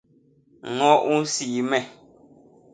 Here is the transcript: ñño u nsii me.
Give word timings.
ñño 0.73 0.91
u 1.13 1.13
nsii 1.21 1.61
me. 1.69 1.79